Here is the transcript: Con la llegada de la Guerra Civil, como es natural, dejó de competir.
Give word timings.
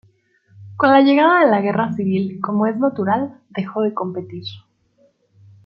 Con 0.77 0.89
la 0.89 1.01
llegada 1.03 1.45
de 1.45 1.51
la 1.51 1.61
Guerra 1.61 1.93
Civil, 1.93 2.39
como 2.41 2.65
es 2.65 2.75
natural, 2.75 3.39
dejó 3.51 3.83
de 3.83 3.93
competir. 3.93 4.45